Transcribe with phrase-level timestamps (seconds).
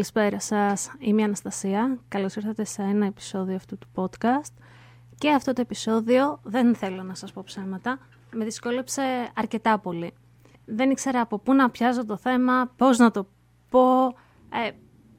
[0.00, 1.98] Καλησπέρα σας, είμαι η Αναστασία.
[2.08, 4.52] Καλώς ήρθατε σε ένα επεισόδιο αυτού του podcast.
[5.18, 7.98] Και αυτό το επεισόδιο, δεν θέλω να σας πω ψέματα,
[8.32, 9.02] με δυσκόλεψε
[9.34, 10.12] αρκετά πολύ.
[10.64, 13.26] Δεν ήξερα από πού να πιάζω το θέμα, πώς να το
[13.70, 14.06] πω,
[14.66, 14.70] ε,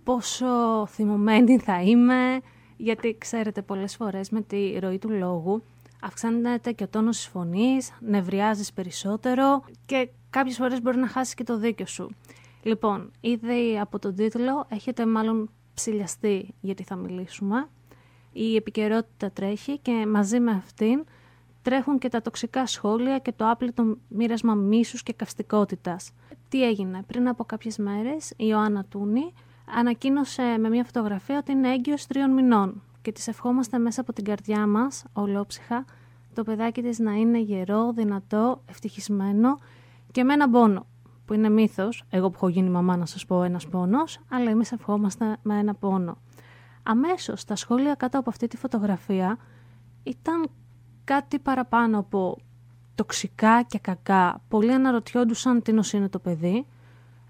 [0.04, 2.40] πόσο θυμωμένη θα είμαι,
[2.78, 5.64] γιατί ξέρετε πολλές φορές με τη ροή του λόγου
[6.02, 11.44] αυξάνεται και ο τόνος της φωνής, νευριάζεις περισσότερο και κάποιες φορές μπορεί να χάσεις και
[11.44, 12.10] το δίκιο σου.
[12.64, 17.68] Λοιπόν, ήδη από τον τίτλο έχετε μάλλον ψηλιαστεί γιατί θα μιλήσουμε.
[18.32, 21.04] Η επικαιρότητα τρέχει και μαζί με αυτήν
[21.62, 26.12] τρέχουν και τα τοξικά σχόλια και το άπλητο μοίρασμα μίσους και καυστικότητας.
[26.50, 29.34] Τι έγινε, πριν από κάποιες μέρες η Ιωάννα Τούνη
[29.76, 34.24] ανακοίνωσε με μια φωτογραφία ότι είναι έγκυος τριών μηνών και της ευχόμαστε μέσα από την
[34.24, 35.86] καρδιά μας, ολόψυχα,
[36.34, 39.60] το παιδάκι της να είναι γερό, δυνατό, ευτυχισμένο
[40.12, 40.86] και με έναν πόνο
[41.32, 44.72] που είναι μύθος, εγώ που έχω γίνει μαμά να σας πω ένας πόνος, αλλά εμείς
[44.72, 46.18] ευχόμαστε με ένα πόνο.
[46.84, 49.38] Αμέσως τα σχόλια κάτω από αυτή τη φωτογραφία
[50.04, 50.50] ήταν
[51.04, 52.38] κάτι παραπάνω από
[52.96, 54.42] τοξικά και κακά.
[54.48, 56.66] Πολλοί αναρωτιόντουσαν τι νοσεί είναι το παιδί.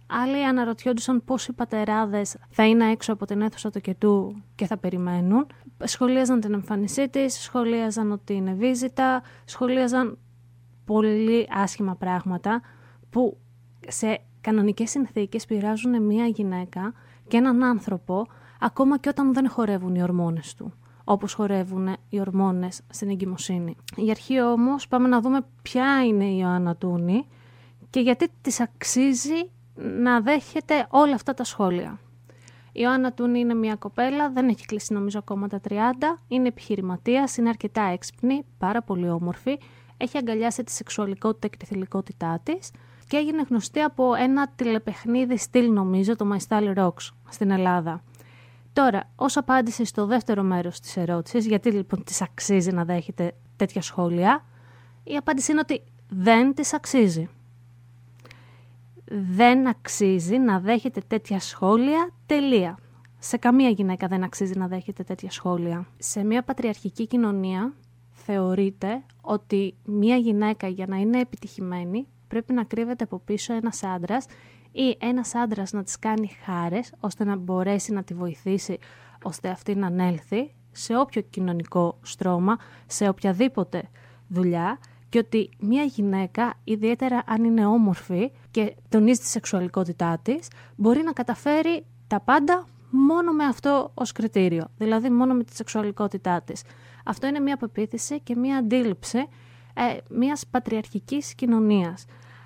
[0.07, 4.77] Άλλοι αναρωτιόντουσαν πώς οι πατεράδες θα είναι έξω από την αίθουσα του κετού και θα
[4.77, 5.47] περιμένουν.
[5.83, 10.17] Σχολίαζαν την εμφάνισή της, σχολίαζαν ότι είναι βίζητα, σχολίαζαν
[10.85, 12.61] πολύ άσχημα πράγματα
[13.09, 13.37] που
[13.87, 16.93] σε κανονικές συνθήκες πειράζουν μία γυναίκα
[17.27, 18.27] και έναν άνθρωπο
[18.59, 23.75] ακόμα και όταν δεν χορεύουν οι ορμόνες του όπως χορεύουν οι ορμόνες στην εγκυμοσύνη.
[23.95, 27.27] Για αρχή όμως πάμε να δούμε ποια είναι η Ιωάννα Τούνη
[27.89, 31.99] και γιατί της αξίζει να δέχεται όλα αυτά τα σχόλια.
[32.73, 35.73] Η Ιωάννα Τούνη είναι μια κοπέλα, δεν έχει κλείσει νομίζω ακόμα τα 30,
[36.27, 39.59] είναι επιχειρηματίας, είναι αρκετά έξυπνη, πάρα πολύ όμορφη,
[39.97, 42.71] έχει αγκαλιάσει τη σεξουαλικότητα και τη θηλυκότητά της
[43.11, 48.03] και έγινε γνωστή από ένα τηλεπαιχνίδι στυλ νομίζω, το My Style Rocks στην Ελλάδα.
[48.73, 53.81] Τώρα, ως απάντηση στο δεύτερο μέρος της ερώτησης, γιατί λοιπόν της αξίζει να δέχεται τέτοια
[53.81, 54.45] σχόλια,
[55.03, 57.29] η απάντηση είναι ότι δεν της αξίζει.
[59.35, 62.77] Δεν αξίζει να δέχεται τέτοια σχόλια, τελεία.
[63.19, 65.87] Σε καμία γυναίκα δεν αξίζει να δέχεται τέτοια σχόλια.
[65.97, 67.73] Σε μια πατριαρχική κοινωνία
[68.11, 74.25] θεωρείται ότι μια γυναίκα για να είναι επιτυχημένη πρέπει να κρύβεται από πίσω ένας άντρας
[74.71, 78.77] ή ένας άντρας να της κάνει χάρες ώστε να μπορέσει να τη βοηθήσει
[79.23, 83.89] ώστε αυτή να ανέλθει σε όποιο κοινωνικό στρώμα, σε οποιαδήποτε
[84.27, 91.01] δουλειά και ότι μια γυναίκα, ιδιαίτερα αν είναι όμορφη και τονίζει τη σεξουαλικότητά της, μπορεί
[91.03, 96.63] να καταφέρει τα πάντα μόνο με αυτό ως κριτήριο, δηλαδή μόνο με τη σεξουαλικότητά της.
[97.05, 99.27] Αυτό είναι μια πεποίθηση και μια αντίληψη
[99.73, 102.05] ε, μιας πατριαρχικής κοινωνίας.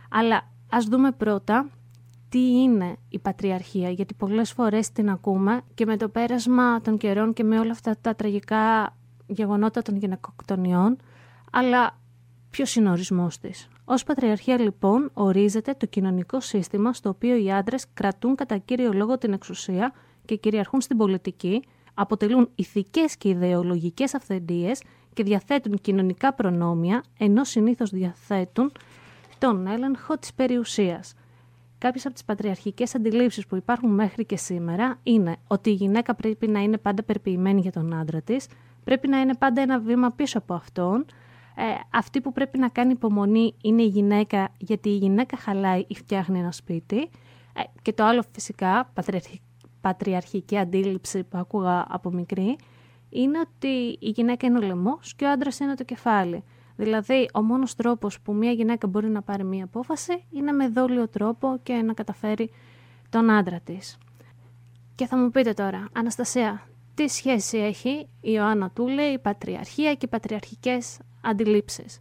[0.09, 1.69] Αλλά ας δούμε πρώτα
[2.29, 7.33] τι είναι η πατριαρχία, γιατί πολλές φορές την ακούμε και με το πέρασμα των καιρών
[7.33, 8.95] και με όλα αυτά τα τραγικά
[9.27, 10.97] γεγονότα των γυναικοκτονιών,
[11.51, 11.97] αλλά
[12.49, 13.67] ποιος είναι ο ορισμός της.
[13.85, 19.17] Ως πατριαρχία λοιπόν ορίζεται το κοινωνικό σύστημα στο οποίο οι άντρες κρατούν κατά κύριο λόγο
[19.17, 19.93] την εξουσία
[20.25, 24.81] και κυριαρχούν στην πολιτική, αποτελούν ηθικές και ιδεολογικές αυθεντίες
[25.15, 28.71] και διαθέτουν κοινωνικά προνόμια, ενώ συνήθως διαθέτουν
[29.37, 31.13] τον έλεγχο της περιουσίας.
[31.77, 36.47] Κάποιες από τις πατριαρχικές αντιλήψεις που υπάρχουν μέχρι και σήμερα είναι ότι η γυναίκα πρέπει
[36.47, 38.47] να είναι πάντα περιποιημένη για τον άντρα της,
[38.83, 41.05] πρέπει να είναι πάντα ένα βήμα πίσω από αυτόν.
[41.55, 45.95] Ε, αυτή που πρέπει να κάνει υπομονή είναι η γυναίκα, γιατί η γυναίκα χαλάει ή
[45.95, 46.97] φτιάχνει ένα σπίτι.
[47.53, 48.91] Ε, και το άλλο φυσικά,
[49.81, 52.55] πατριαρχική αντίληψη που άκουγα από μικρή,
[53.15, 56.43] είναι ότι η γυναίκα είναι ο λαιμός και ο άντρας είναι το κεφάλι.
[56.75, 61.07] Δηλαδή, ο μόνος τρόπος που μια γυναίκα μπορεί να πάρει μια απόφαση είναι με δόλιο
[61.07, 62.51] τρόπο και να καταφέρει
[63.09, 63.97] τον άντρα της.
[64.95, 70.05] Και θα μου πείτε τώρα, Αναστασία, τι σχέση έχει η Ιωάννα Τούλε, η πατριαρχία και
[70.05, 71.99] οι πατριαρχικές αντιλήψεις;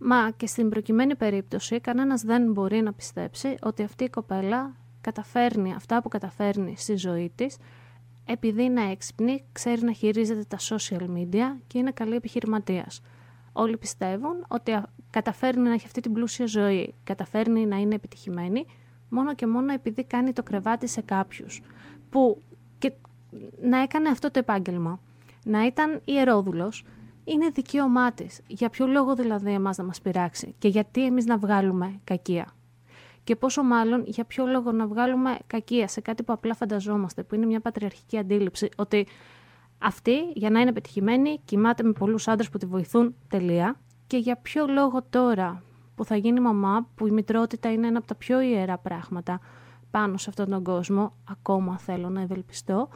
[0.00, 5.74] Μα και στην προκειμένη περίπτωση κανένας δεν μπορεί να πιστέψει ότι αυτή η κοπέλα καταφέρνει
[5.74, 7.56] αυτά που καταφέρνει στη ζωή της
[8.28, 13.00] επειδή είναι έξυπνη, ξέρει να χειρίζεται τα social media και είναι καλή επιχειρηματίας
[13.58, 14.80] όλοι πιστεύουν ότι
[15.10, 18.66] καταφέρνει να έχει αυτή την πλούσια ζωή, καταφέρνει να είναι επιτυχημένη,
[19.08, 21.62] μόνο και μόνο επειδή κάνει το κρεβάτι σε κάποιους.
[22.10, 22.42] Που
[22.78, 22.92] και
[23.62, 25.00] να έκανε αυτό το επάγγελμα,
[25.44, 26.84] να ήταν ιερόδουλος,
[27.24, 28.40] είναι δικαίωμά της.
[28.46, 32.52] Για ποιο λόγο δηλαδή εμάς να μας πειράξει και γιατί εμείς να βγάλουμε κακία;
[33.28, 37.34] Και πόσο μάλλον για ποιο λόγο να βγάλουμε κακία σε κάτι που απλά φανταζόμαστε, που
[37.34, 39.06] είναι μια πατριαρχική αντίληψη, ότι
[39.78, 43.76] αυτή για να είναι πετυχημένη κοιμάται με πολλούς άντρες που τη βοηθούν τελεία.
[44.06, 45.62] Και για ποιο λόγο τώρα
[45.94, 49.40] που θα γίνει μαμά, που η μητρότητα είναι ένα από τα πιο ιερά πράγματα
[49.90, 52.88] πάνω σε αυτόν τον κόσμο, ακόμα θέλω να ευελπιστώ,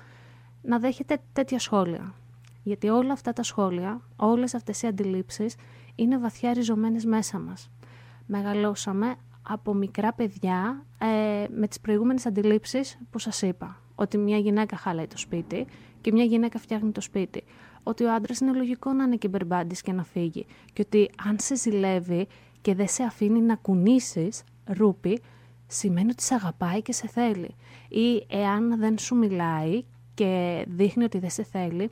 [0.62, 2.14] να δέχεται τέτοια σχόλια.
[2.62, 5.55] Γιατί όλα αυτά τα σχόλια, όλες αυτές οι αντιλήψεις
[5.94, 7.70] είναι βαθιά ριζωμένες μέσα μας.
[8.26, 13.77] Μεγαλώσαμε από μικρά παιδιά ε, με τις προηγούμενες αντιλήψεις που σας είπα.
[13.94, 15.67] Ότι μια γυναίκα χαλάει το σπίτι
[16.00, 17.44] και μια γυναίκα φτιάχνει το σπίτι.
[17.83, 20.47] Ότι ο άντρας είναι λογικό να είναι κυμπερμπάντης και να φύγει.
[20.73, 22.27] Και ότι αν σε ζηλεύει
[22.61, 25.21] και δεν σε αφήνει να κουνήσεις ρούπι,
[25.67, 27.55] σημαίνει ότι σε αγαπάει και σε θέλει.
[27.88, 29.85] Ή εάν δεν σου μιλάει
[30.15, 31.91] και δείχνει ότι δεν σε θέλει,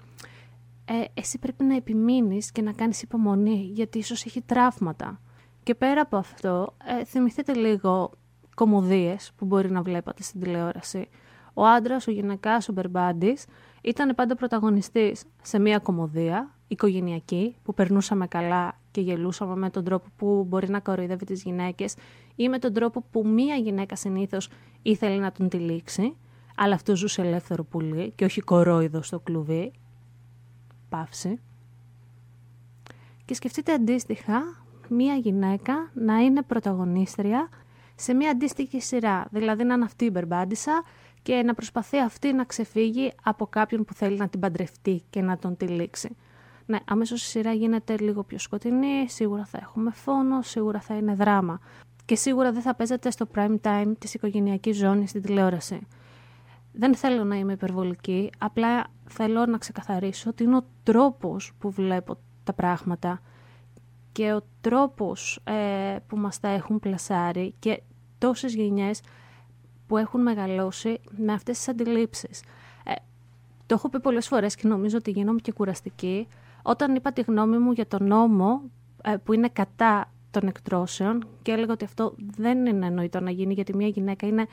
[0.85, 5.21] ε, εσύ πρέπει να επιμείνεις και να κάνεις υπομονή, γιατί ίσως έχει τραύματα.
[5.63, 8.11] Και πέρα από αυτό, ε, θυμηθείτε λίγο
[8.55, 11.09] κομμωδίες που μπορεί να βλέπατε στην τηλεόραση.
[11.55, 13.47] Ο άντρας, ο γυναικάς, ο μπερμπάντης
[13.83, 20.07] ήταν πάντα πρωταγωνιστής σε μια κομμωδία οικογενειακή που περνούσαμε καλά και γελούσαμε με τον τρόπο
[20.17, 21.95] που μπορεί να κοροϊδεύει τις γυναίκες
[22.37, 24.49] ή με τον τρόπο που μία γυναίκα συνήθως
[24.83, 26.17] ήθελε να τον τυλίξει
[26.57, 29.73] αλλά αυτός ζούσε ελεύθερο πουλί και όχι κορόιδο στο κλουβί.
[30.89, 31.41] Παύση.
[33.25, 37.49] Και σκεφτείτε αντίστοιχα μία γυναίκα να είναι πρωταγωνίστρια
[37.95, 39.27] σε μία αντίστοιχη σειρά.
[39.31, 40.83] Δηλαδή να είναι αυτή η μπερμπάντισα
[41.23, 45.39] και να προσπαθεί αυτή να ξεφύγει από κάποιον που θέλει να την παντρευτεί και να
[45.39, 46.17] τον τυλίξει.
[46.67, 51.15] Ναι, αμέσως η σειρά γίνεται λίγο πιο σκοτεινή, σίγουρα θα έχουμε φόνο, σίγουρα θα είναι
[51.15, 51.61] δράμα.
[52.05, 55.87] Και σίγουρα δεν θα παίζεται στο prime time της οικογενειακής ζώνης στην τηλεόραση.
[56.73, 62.19] Δεν θέλω να είμαι υπερβολική, απλά θέλω να ξεκαθαρίσω ότι είναι ο τρόπος που βλέπω
[62.45, 63.21] τα πράγματα
[64.13, 67.83] και ο τρόπος ε, που μας τα έχουν πλασάρει και
[68.19, 69.01] τόσες γενιές
[69.87, 72.43] που έχουν μεγαλώσει με αυτές τις αντιλήψεις.
[72.85, 72.93] Ε,
[73.67, 76.29] το έχω πει πολλές φορές και νομίζω ότι γίνομαι και κουραστική.
[76.63, 78.63] Όταν είπα τη γνώμη μου για τον νόμο
[79.03, 83.55] ε, που είναι κατά των εκτρώσεων και έλεγα ότι αυτό δεν είναι εννοητό να γίνει
[83.55, 84.47] γιατί μια γυναίκα είναι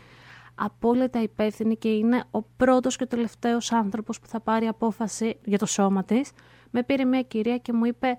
[0.55, 5.57] απόλυτα υπεύθυνη και είναι ο πρώτος και ο τελευταίος άνθρωπος που θα πάρει απόφαση για
[5.57, 6.31] το σώμα της.
[6.71, 8.17] Με πήρε μια κυρία και μου είπε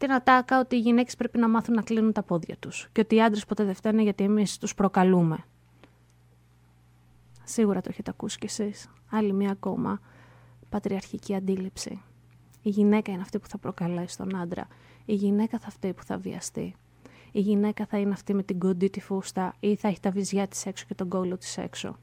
[0.00, 3.14] την ατάκα ότι οι γυναίκες πρέπει να μάθουν να κλείνουν τα πόδια τους και ότι
[3.14, 5.44] οι άντρες ποτέ δεν φταίνουν γιατί εμείς τους προκαλούμε.
[7.44, 8.88] Σίγουρα το έχετε ακούσει κι εσείς.
[9.10, 10.00] Άλλη μία ακόμα
[10.68, 12.02] πατριαρχική αντίληψη.
[12.62, 14.66] Η γυναίκα είναι αυτή που θα προκαλέσει τον άντρα.
[15.04, 16.74] Η γυναίκα θα αυτή που θα βιαστεί
[17.32, 20.48] η γυναίκα θα είναι αυτή με την κοντή τη φούστα ή θα έχει τα βυζιά
[20.48, 21.96] της έξω και τον κόλλο της έξω.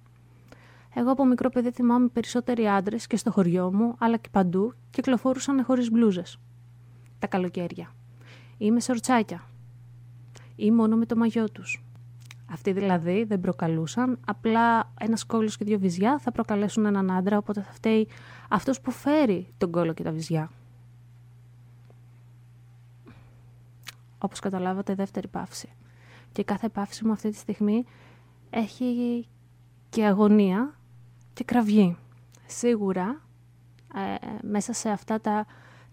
[0.94, 5.64] Εγώ από μικρό παιδί θυμάμαι περισσότεροι άντρες και στο χωριό μου, αλλά και παντού, κυκλοφορούσαν
[5.64, 6.40] χωρίς μπλούζες.
[7.20, 7.92] Τα καλοκαίρια.
[8.58, 9.44] Ή με σορτσάκια.
[10.56, 11.84] Ή μόνο με το μαγιό τους.
[12.52, 17.62] Αυτοί δηλαδή δεν προκαλούσαν, απλά ένα κόλλο και δύο βυζιά θα προκαλέσουν έναν άντρα, οπότε
[17.62, 18.08] θα φταίει
[18.50, 20.50] αυτός που φέρει τον κόλλο και τα βυζιά.
[24.20, 25.70] όπως καταλάβατε, δεύτερη παύση.
[26.32, 27.86] Και κάθε παύση μου αυτή τη στιγμή
[28.50, 29.28] έχει
[29.90, 30.76] και αγωνία
[31.34, 31.98] και κραυγή.
[32.46, 33.22] Σίγουρα,
[33.96, 35.46] ε, μέσα σε αυτά τα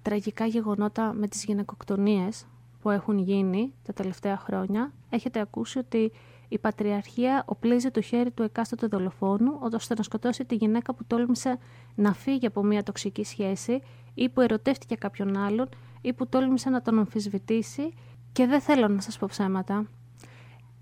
[0.04, 2.46] τραγικά γεγονότα με τις γυναικοκτονίες
[2.80, 6.12] που έχουν γίνει τα τελευταία χρόνια, έχετε ακούσει ότι
[6.48, 11.58] η Πατριαρχία οπλίζει το χέρι του εκάστοτε δολοφόνου ώστε να σκοτώσει τη γυναίκα που τόλμησε
[11.94, 13.82] να φύγει από μια τοξική σχέση
[14.14, 15.68] ή που ερωτεύτηκε κάποιον άλλον
[16.00, 17.94] ή που τόλμησε να τον αμφισβητήσει
[18.32, 19.86] και δεν θέλω να σας πω ψέματα.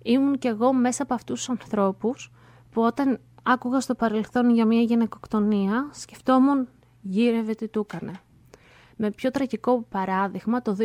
[0.02, 2.32] Ήμουν κι εγώ μέσα από αυτούς τους ανθρώπους
[2.70, 6.68] που όταν άκουγα στο παρελθόν για μια γυναικοκτονία, σκεφτόμουν
[7.02, 8.12] γύρευε τι του έκανε.
[9.04, 10.76] Με πιο τραγικό παράδειγμα, το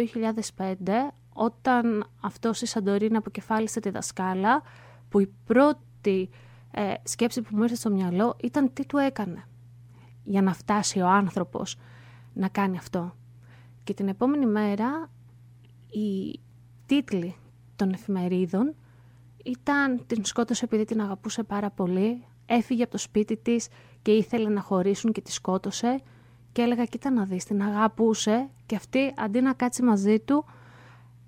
[0.57, 0.74] 2005,
[1.33, 4.62] όταν αυτός η Σαντορίν αποκεφάλισε τη δασκάλα,
[5.09, 6.29] που η πρώτη
[6.71, 9.47] ε, σκέψη που μου ήρθε στο μυαλό ήταν τι του έκανε
[10.24, 11.77] για να φτάσει ο άνθρωπος
[12.33, 13.15] να κάνει αυτό.
[13.83, 15.09] Και την επόμενη μέρα
[15.89, 16.39] η
[16.86, 17.36] τίτλοι
[17.75, 18.75] των εφημερίδων
[19.43, 23.67] ήταν την σκότωσε επειδή την αγαπούσε πάρα πολύ, έφυγε από το σπίτι της
[24.01, 26.01] και ήθελε να χωρίσουν και τη σκότωσε
[26.51, 30.46] και έλεγα κοίτα να δεις την αγαπούσε και αυτή αντί να κάτσει μαζί του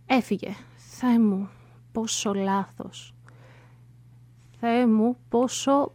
[0.05, 0.55] έφυγε.
[0.75, 1.49] Θεέ μου
[1.91, 3.13] πόσο λάθος.
[4.59, 5.91] Θεέ μου πόσο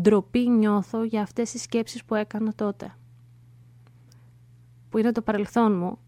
[0.00, 2.94] ντροπή νιώθω για αυτές τις σκέψεις που έκανα τότε.
[4.88, 5.98] Που είναι το παρελθόν μου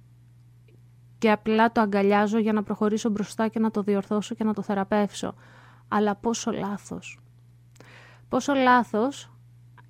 [1.19, 4.63] και απλά το αγκαλιάζω για να προχωρήσω μπροστά και να το διορθώσω και να το
[4.63, 5.35] θεραπεύσω.
[5.89, 7.21] Αλλά πόσο λάθος.
[8.29, 9.31] Πόσο λάθος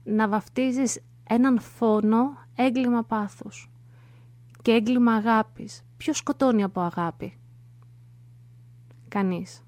[0.05, 3.71] να βαφτίζεις έναν φόνο έγκλημα πάθους
[4.63, 5.83] και έγκλημα αγάπης.
[5.97, 7.39] Ποιος σκοτώνει από αγάπη;
[9.09, 9.63] Κανείς.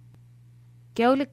[0.93, 1.29] Και όλοι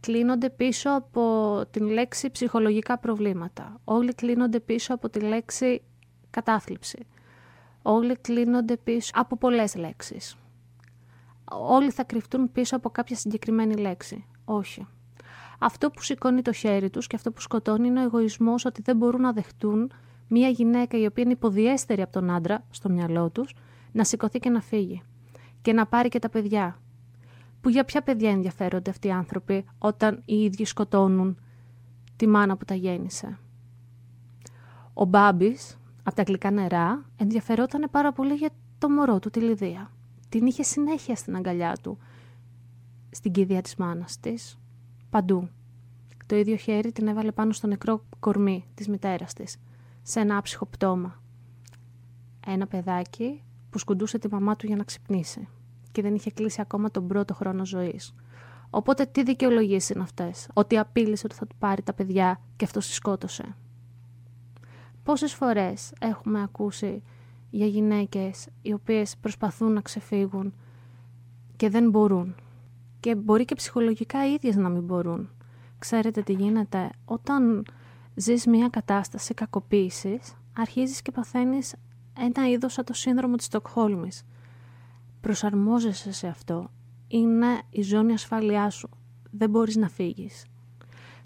[0.00, 3.80] κλείνονται πίσω από την λέξη ψυχολογικά προβλήματα.
[3.84, 5.82] Όλοι κλείνονται πίσω από τη λέξη
[6.30, 7.06] κατάθλιψη.
[7.82, 10.36] Όλοι κλείνονται πίσω από πολλές λέξεις.
[11.50, 14.24] Όλοι θα κρυφτούν πίσω από κάποια συγκεκριμένη λέξη.
[14.44, 14.86] Όχι.
[15.58, 18.96] Αυτό που σηκώνει το χέρι τους και αυτό που σκοτώνει είναι ο εγωισμός ότι δεν
[18.96, 19.92] μπορούν να δεχτούν
[20.30, 23.54] μια γυναίκα η οποία είναι υποδιέστερη από τον άντρα στο μυαλό τους
[23.92, 25.02] να σηκωθεί και να φύγει.
[25.62, 26.78] Και να πάρει και τα παιδιά.
[27.60, 31.38] Που για ποια παιδιά ενδιαφέρονται αυτοί οι άνθρωποι όταν οι ίδιοι σκοτώνουν
[32.16, 33.38] τη μάνα που τα γέννησε;
[34.94, 39.90] Ο Μπάμπης, από τα γλυκά νερά, ενδιαφερόταν πάρα πολύ για το μωρό του, τη Λιδία.
[40.28, 41.98] Την είχε συνέχεια στην αγκαλιά του,
[43.10, 44.58] στην κηδεία της μάνας της,
[45.10, 45.48] παντού.
[46.26, 49.56] Το ίδιο χέρι την έβαλε πάνω στο νεκρό κορμί της μητέρας της,
[50.02, 51.22] σε ένα άψυχο πτώμα.
[52.46, 55.48] Ένα παιδάκι που σκουντούσε τη μαμά του για να ξυπνήσει
[55.92, 58.14] και δεν είχε κλείσει ακόμα τον πρώτο χρόνο ζωής.
[58.70, 62.78] Οπότε τι δικαιολογήσει είναι αυτές, ότι απείλησε ότι θα του πάρει τα παιδιά και αυτό
[62.78, 63.56] τη σκότωσε.
[65.02, 67.02] Πόσες φορές έχουμε ακούσει
[67.50, 70.54] για γυναίκες οι οποίες προσπαθούν να ξεφύγουν
[71.56, 72.34] και δεν μπορούν.
[73.00, 75.30] Και μπορεί και ψυχολογικά οι ίδιες να μην μπορούν.
[75.78, 77.64] Ξέρετε τι γίνεται, όταν
[78.14, 81.74] ζεις μια κατάσταση κακοποίησης, αρχίζεις και παθαίνεις
[82.18, 84.22] ένα είδος σαν το σύνδρομο της Στοκχόλμης.
[85.20, 86.70] Προσαρμόζεσαι σε αυτό.
[87.08, 88.88] Είναι η ζώνη ασφαλειά σου.
[89.30, 90.44] Δεν μπορείς να φύγεις.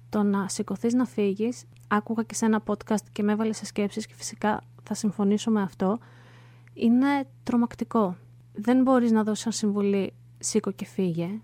[0.08, 4.06] Το να σηκωθείς να φύγεις, άκουγα και σε ένα podcast και με έβαλε σε σκέψεις
[4.06, 5.98] και φυσικά θα συμφωνήσω με αυτό,
[6.74, 8.16] είναι τρομακτικό.
[8.52, 11.40] Δεν μπορείς να δώσεις σαν συμβουλή σήκω και φύγε,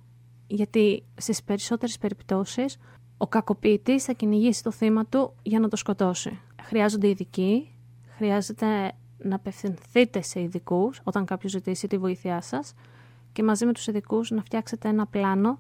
[0.47, 2.77] γιατί στις περισσότερες περιπτώσεις
[3.23, 6.39] ο κακοποιητής θα κυνηγήσει το θύμα του για να το σκοτώσει.
[6.63, 7.71] Χρειάζονται ειδικοί,
[8.17, 12.75] χρειάζεται να απευθυνθείτε σε ειδικούς όταν κάποιος ζητήσει τη βοήθειά σας
[13.33, 15.59] και μαζί με τους ειδικούς να φτιάξετε ένα πλάνο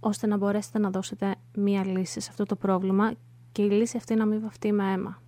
[0.00, 3.12] ώστε να μπορέσετε να δώσετε μία λύση σε αυτό το πρόβλημα
[3.52, 5.22] και η λύση αυτή να μην βαφτεί με αίμα.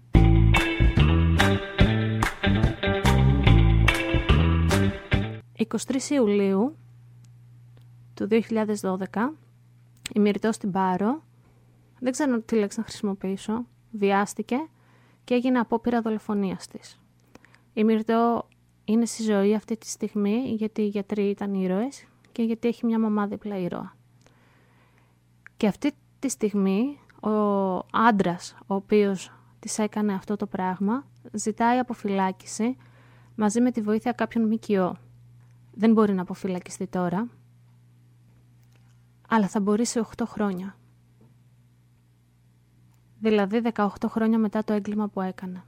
[5.68, 6.76] «23 Ιουλίου
[8.14, 9.32] του 2012
[10.14, 11.22] η Μυρτώ στην Πάρο,
[11.98, 14.56] δεν ξέρω τι λέξη να χρησιμοποιήσω, βιάστηκε
[15.24, 17.00] και έγινε απόπειρα δολοφονίας της.
[17.72, 18.48] Η Μυρτώ
[18.84, 22.98] είναι στη ζωή αυτή τη στιγμή γιατί οι γιατροί ήταν ήρωες και γιατί έχει μια
[22.98, 23.96] μαμά δίπλα ήρωα.
[25.56, 27.30] Και αυτή τη στιγμή ο
[27.92, 32.76] άντρας ο οποίος της έκανε αυτό το πράγμα ζητάει αποφυλάκηση
[33.34, 34.96] μαζί με τη βοήθεια κάποιων ΜΚΟ.
[35.74, 37.28] Δεν μπορεί να αποφυλακιστεί τώρα,
[39.34, 40.76] αλλά θα μπορεί σε 8 χρόνια.
[43.18, 45.64] Δηλαδή 18 χρόνια μετά το έγκλημα που έκανε.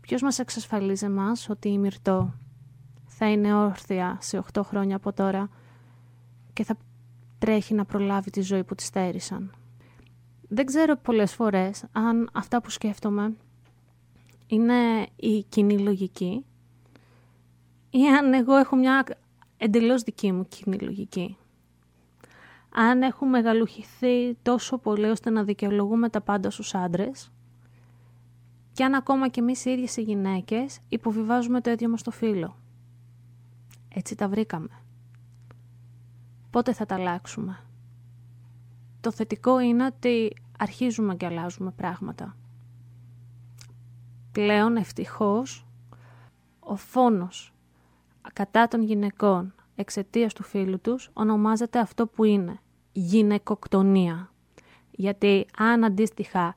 [0.00, 2.34] Ποιος μας εξασφαλίζει μας ότι η Μυρτώ
[3.06, 5.48] θα είναι όρθια σε 8 χρόνια από τώρα
[6.52, 6.76] και θα
[7.38, 9.54] τρέχει να προλάβει τη ζωή που της στέρισαν;
[10.48, 13.36] Δεν ξέρω πολλές φορές αν αυτά που σκέφτομαι
[14.46, 16.44] είναι η κοινή λογική
[17.90, 19.04] ή αν εγώ έχω μια
[19.56, 21.36] εντελώς δική μου κοινή λογική.
[22.74, 27.30] Αν έχουμε μεγαλουχηθεί τόσο πολύ ώστε να δικαιολογούμε τα πάντα στους άντρες
[28.72, 32.56] και αν ακόμα και εμείς οι ίδιες οι γυναίκες υποβιβάζουμε το ίδιο μας το φίλο.
[33.94, 34.68] Έτσι τα βρήκαμε.
[36.50, 37.58] Πότε θα τα αλλάξουμε;
[39.00, 42.36] Το θετικό είναι ότι αρχίζουμε και αλλάζουμε πράγματα.
[44.32, 45.66] Πλέον ευτυχώς
[46.60, 47.52] ο φόνος
[48.32, 52.60] κατά των γυναικών εξαιτίας του φίλου τους ονομάζεται αυτό που είναι
[52.92, 54.30] γυναικοκτονία.
[54.90, 56.54] Γιατί αν αντίστοιχα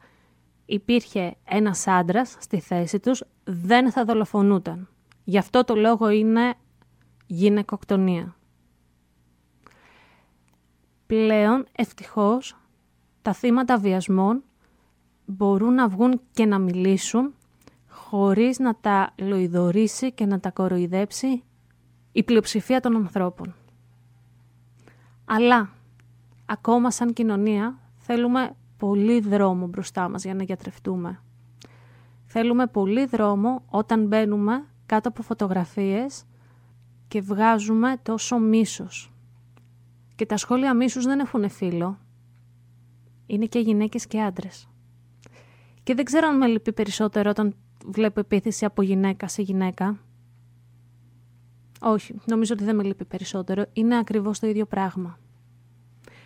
[0.65, 4.87] υπήρχε ένας άντρας στη θέση τους, δεν θα δολοφονούταν.
[5.23, 6.53] Γι' αυτό το λόγο είναι
[7.27, 8.35] γυναικοκτονία.
[11.05, 12.57] Πλέον, ευτυχώς,
[13.21, 14.43] τα θύματα βιασμών
[15.25, 17.33] μπορούν να βγουν και να μιλήσουν
[17.87, 21.43] χωρίς να τα λοειδορήσει και να τα κοροϊδέψει
[22.13, 23.55] η πλειοψηφία των ανθρώπων.
[25.25, 25.69] Αλλά,
[26.45, 31.21] ακόμα σαν κοινωνία, θέλουμε πολύ δρόμο μπροστά μας για να γιατρευτούμε.
[32.25, 36.23] Θέλουμε πολύ δρόμο όταν μπαίνουμε κάτω από φωτογραφίες
[37.07, 39.13] και βγάζουμε τόσο μίσος.
[40.15, 41.97] Και τα σχόλια μίσους δεν έχουν φίλο.
[43.25, 44.67] Είναι και γυναίκες και άντρες.
[45.83, 47.55] Και δεν ξέρω αν με λυπεί περισσότερο όταν
[47.85, 49.99] βλέπω επίθεση από γυναίκα σε γυναίκα.
[51.85, 53.65] Όχι, νομίζω ότι δεν με λείπει περισσότερο.
[53.73, 55.19] Είναι ακριβώς το ίδιο πράγμα.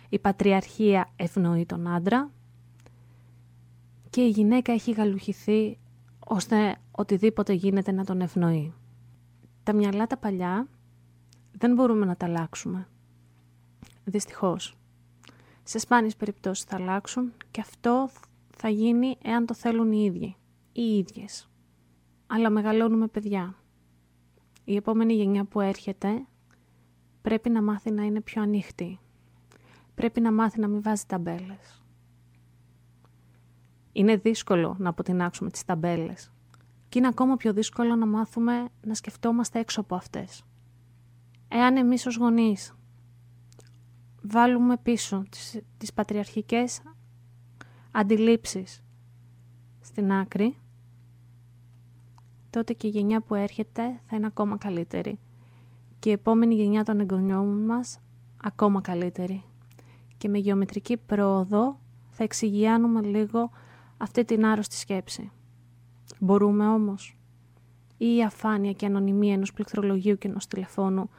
[0.08, 2.30] η πατριαρχία ευνοεί τον άντρα
[4.10, 5.78] και η γυναίκα έχει γαλουχηθεί
[6.26, 8.72] ώστε οτιδήποτε γίνεται να τον ευνοεί.
[9.62, 10.68] Τα μυαλά τα παλιά
[11.52, 12.88] δεν μπορούμε να τα αλλάξουμε.
[14.04, 14.76] Δυστυχώς.
[15.62, 18.08] Σε σπάνιες περιπτώσεις θα αλλάξουν και αυτό
[18.56, 20.36] θα γίνει εάν το θέλουν οι ίδιοι,
[20.72, 21.48] οι ίδιες.
[22.26, 23.54] Αλλά μεγαλώνουμε παιδιά.
[24.68, 26.26] Η επόμενη γενιά που έρχεται
[27.22, 28.98] πρέπει να μάθει να είναι πιο ανοιχτή.
[29.94, 31.84] Πρέπει να μάθει να μην βάζει ταμπέλες.
[33.92, 36.32] Είναι δύσκολο να αποτινάξουμε τις ταμπέλες
[36.88, 40.44] και είναι ακόμα πιο δύσκολο να μάθουμε να σκεφτόμαστε έξω από αυτές.
[41.48, 42.74] Εάν εμείς ως γονείς
[44.22, 46.82] βάλουμε πίσω τις, τις πατριαρχικές
[47.90, 48.82] αντιλήψεις
[49.80, 50.56] στην άκρη,
[52.50, 55.18] τότε και η γενιά που έρχεται θα είναι ακόμα καλύτερη.
[55.98, 57.98] Και η επόμενη γενιά των εγγονιών μας
[58.42, 59.44] ακόμα καλύτερη.
[60.16, 61.78] Και με γεωμετρική πρόοδο
[62.10, 63.50] θα εξηγιάνουμε λίγο
[63.96, 65.30] αυτή την άρρωστη σκέψη.
[66.18, 67.18] Μπορούμε όμως;
[67.96, 71.10] Ή η αφάνεια και η ανωνυμία ενός πληκτρολογίου και ενός τηλεφώνου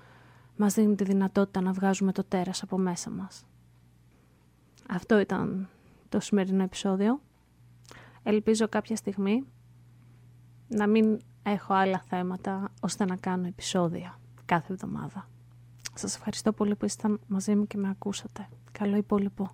[0.56, 3.46] μας δίνει τη δυνατότητα να βγάζουμε το τέρας από μέσα μας.
[4.90, 5.70] Αυτό ήταν
[6.10, 7.22] το σημερινό επεισόδιο.
[8.24, 9.46] Ελπίζω κάποια στιγμή
[10.70, 15.28] να μην έχω άλλα θέματα ώστε να κάνω επεισόδια κάθε εβδομάδα.
[15.94, 18.48] Σας ευχαριστώ πολύ που ήσασταν μαζί μου και με ακούσατε.
[18.72, 19.52] Καλό υπόλοιπο.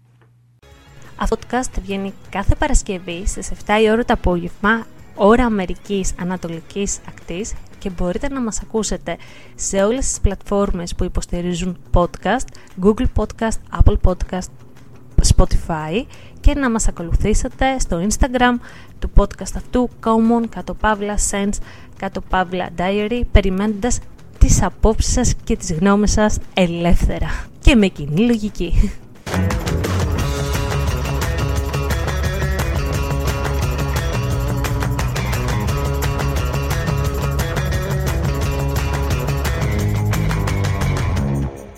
[1.16, 7.00] Αυτό το podcast βγαίνει κάθε Παρασκευή στις 7 η ώρα το απόγευμα, ώρα Αμερικής Ανατολικής
[7.08, 9.18] Ακτής και μπορείτε να μας ακούσετε
[9.56, 12.46] σε όλες τις πλατφόρμες που υποστηρίζουν podcast,
[12.82, 14.50] Google Podcast, Apple Podcast,
[15.36, 16.06] Spotify
[16.40, 18.60] και να μας ακολουθήσετε στο Instagram
[19.00, 21.58] του podcast αυτού Common, κάτω παύλα Sense,
[21.98, 24.00] κάτω παύλα Diary, περιμένοντας
[24.38, 27.28] τις απόψεις σας και τις γνώμες σας ελεύθερα
[27.60, 28.92] και με κοινή λογική.